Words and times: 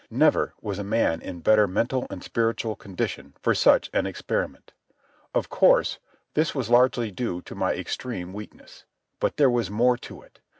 Never 0.09 0.55
was 0.61 0.79
a 0.79 0.83
man 0.83 1.21
in 1.21 1.41
better 1.41 1.67
mental 1.67 2.07
and 2.09 2.23
spiritual 2.23 2.75
condition 2.75 3.35
for 3.39 3.53
such 3.53 3.87
an 3.93 4.07
experiment. 4.07 4.73
Of 5.35 5.49
course, 5.49 5.99
this 6.33 6.55
was 6.55 6.71
largely 6.71 7.11
due 7.11 7.43
to 7.43 7.53
my 7.53 7.73
extreme 7.75 8.33
weakness. 8.33 8.85
But 9.19 9.37
there 9.37 9.51
was 9.51 9.69
more 9.69 9.97
to 9.97 10.23
it. 10.23 10.39